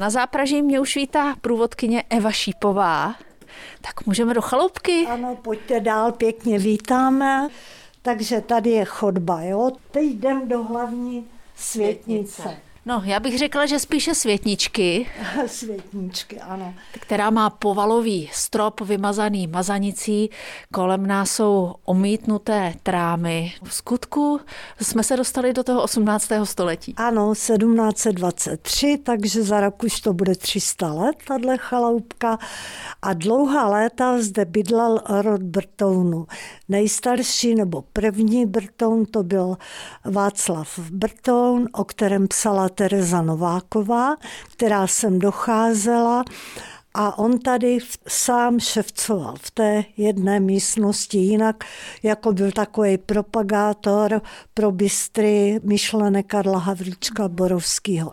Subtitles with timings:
[0.00, 3.14] Na zápraží mě už vítá průvodkyně Eva Šípová.
[3.80, 5.06] Tak můžeme do chaloupky?
[5.06, 7.48] Ano, pojďte dál, pěkně vítáme.
[8.02, 9.70] Takže tady je chodba, jo.
[9.90, 12.42] Teď jdem do hlavní světnice.
[12.42, 12.65] světnice.
[12.88, 15.06] No, já bych řekla, že spíše světničky.
[15.46, 16.74] světničky, ano.
[16.92, 20.30] Která má povalový strop vymazaný mazanicí.
[20.72, 23.52] Kolem nás jsou omítnuté trámy.
[23.62, 24.40] V skutku
[24.80, 26.28] jsme se dostali do toho 18.
[26.44, 26.94] století.
[26.96, 32.38] Ano, 1723, takže za rok už to bude 300 let, tahle chaloupka.
[33.02, 36.26] A dlouhá léta zde bydlel rod Brtounu.
[36.68, 39.56] Nejstarší nebo první Brtoun to byl
[40.04, 44.16] Václav Brtoun, o kterém psala Tereza Nováková,
[44.52, 46.24] která sem docházela
[46.98, 47.78] a on tady
[48.08, 51.64] sám ševcoval v té jedné místnosti, jinak
[52.02, 54.22] jako byl takový propagátor
[54.54, 58.12] pro bystry myšlené Karla Havlíčka Borovského.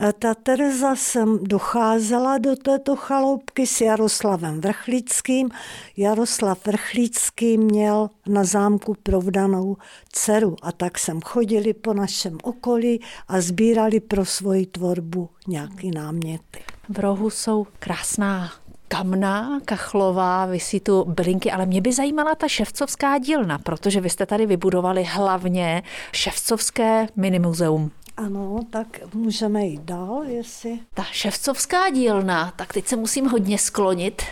[0.00, 5.48] E, ta Tereza sem docházela do této chaloupky s Jaroslavem Vrchlickým.
[5.96, 9.76] Jaroslav Vrchlický měl na zámku provdanou
[10.12, 16.75] dceru a tak sem chodili po našem okolí a sbírali pro svoji tvorbu nějaký náměty.
[16.88, 18.52] V rohu jsou krásná
[18.88, 24.26] kamna, kachlová, vysí tu bylinky, ale mě by zajímala ta ševcovská dílna, protože vy jste
[24.26, 27.90] tady vybudovali hlavně ševcovské minimuzeum.
[28.16, 30.78] Ano, tak můžeme jít dál, jestli...
[30.94, 34.22] Ta ševcovská dílna, tak teď se musím hodně sklonit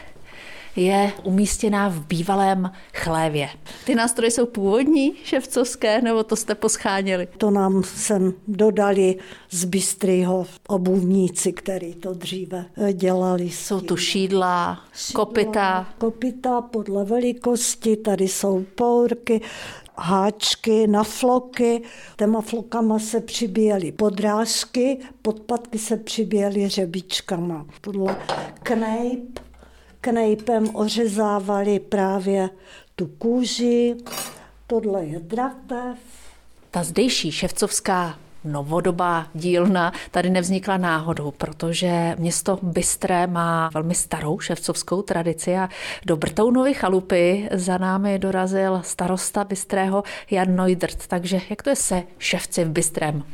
[0.77, 3.48] je umístěná v bývalém chlévě.
[3.84, 7.28] Ty nástroje jsou původní, ševcovské, nebo to jste poscháněli?
[7.39, 9.17] To nám sem dodali
[9.50, 13.45] z Bystrýho obuvníci, který to dříve eh, dělali.
[13.45, 15.89] Jsou tu šídla, šídla kopita.
[15.98, 19.41] Kopita podle velikosti, tady jsou pourky,
[19.97, 21.83] háčky na floky.
[22.17, 27.67] Těma flokama se přibíjely podrážky, podpatky se přibíjely řebičkama.
[27.80, 28.17] Podle
[28.62, 29.41] knejp
[30.05, 32.50] knejpem ořezávali právě
[32.97, 33.94] tu kůži.
[34.66, 35.98] Tohle je dratev.
[36.70, 45.02] Ta zdejší ševcovská novodobá dílna tady nevznikla náhodou, protože město Bystré má velmi starou ševcovskou
[45.02, 45.68] tradici a
[46.07, 51.07] do Brtounovy chalupy za námi dorazil starosta Bystrého Jan Neudrt.
[51.07, 53.24] Takže jak to je se ševci v Bystrém?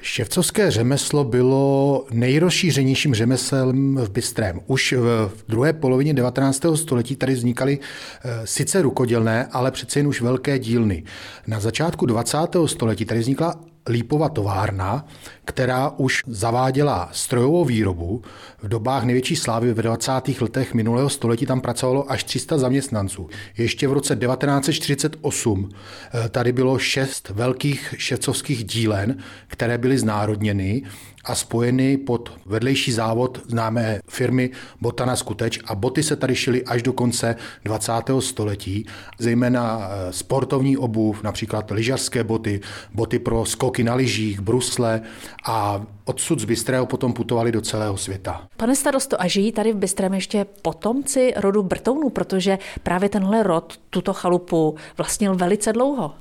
[0.00, 4.60] Ševcovské řemeslo bylo nejrozšířenějším řemeslem v Bystrém.
[4.66, 4.94] Už
[5.28, 6.62] v druhé polovině 19.
[6.74, 11.02] století tady vznikaly eh, sice rukodělné, ale přece jen už velké dílny.
[11.46, 12.38] Na začátku 20.
[12.66, 15.06] století tady vznikla Lípova továrna,
[15.44, 18.22] která už zaváděla strojovou výrobu.
[18.62, 20.12] V dobách největší slávy v 20.
[20.40, 23.28] letech minulého století tam pracovalo až 300 zaměstnanců.
[23.58, 29.16] Ještě v roce 1948 eh, tady bylo šest velkých ševcovských dílen,
[29.46, 30.82] které byly znárodněny
[31.26, 34.50] a spojeny pod vedlejší závod známé firmy
[34.80, 37.92] Botana Skuteč a boty se tady šily až do konce 20.
[38.20, 38.86] století,
[39.18, 42.60] zejména eh, sportovní obuv, například lyžařské boty,
[42.94, 45.00] boty pro skoky na lyžích, brusle
[45.46, 48.48] a odsud z Bystrého potom putovali do celého světa.
[48.56, 53.72] Pane starosto, a žijí tady v Bystrém ještě potomci rodu Brtounů, protože právě tenhle rod
[53.90, 56.14] tuto chalupu vlastnil velice dlouho.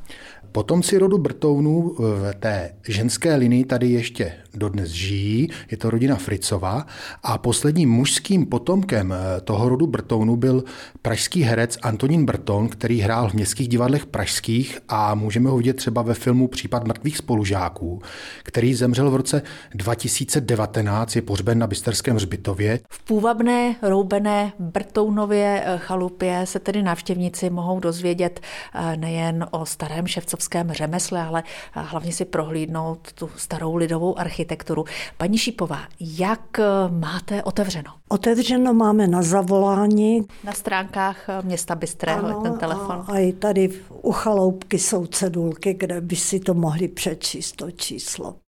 [0.51, 6.85] Potomci rodu Brtounů v té ženské linii tady ještě dodnes žijí, je to rodina Fricova
[7.23, 10.63] a posledním mužským potomkem eh, toho rodu Brtounů byl
[11.02, 16.02] pražský herec Antonín Brton, který hrál v městských divadlech pražských a můžeme ho vidět třeba
[16.02, 18.02] ve filmu Případ mrtvých spolužáků,
[18.44, 19.41] který zemřel v roce
[19.75, 22.80] 2019, je pohřben na Bysterském hřbitově.
[22.90, 28.40] V půvabné roubené Brtounově eh, chalupě se tedy návštěvníci mohou dozvědět
[28.74, 31.44] eh, nejen o starém ševcovském řemesle, ale
[31.74, 34.85] hlavně si prohlídnout tu starou lidovou architekturu.
[35.18, 37.91] Paní Šípová, jak eh, máte otevřeno?
[38.08, 40.22] Otevřeno máme na zavolání.
[40.44, 43.03] Na stránkách eh, města Bystrého ano, ten telefon.
[43.08, 43.69] A, a i tady
[44.02, 48.35] u chaloupky jsou cedulky, kde by si to mohli přečíst, to číslo.